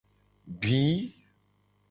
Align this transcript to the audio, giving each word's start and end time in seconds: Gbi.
Gbi. 0.61 0.83